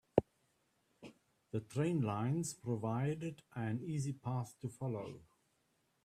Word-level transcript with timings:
The 1.51 1.59
train 1.59 2.01
lines 2.01 2.55
provided 2.55 3.43
an 3.53 3.83
easy 3.83 4.13
path 4.13 4.55
to 4.61 4.67
follow. 4.67 5.19